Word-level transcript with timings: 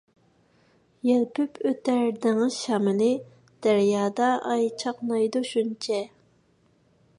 يەلپۈپ 1.07 1.59
ئۆتەر 1.71 2.01
دېڭىز 2.23 2.57
شامىلى، 2.63 3.11
دەريادا 3.67 4.33
ئاي 4.53 4.67
چاقنايدۇ 4.85 5.45
شۇنچە. 5.53 6.03